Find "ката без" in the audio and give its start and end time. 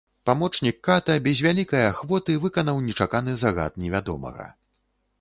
0.87-1.43